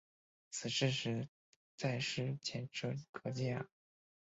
[0.49, 1.29] 此事实
[1.77, 3.67] 在是前车可鉴啊。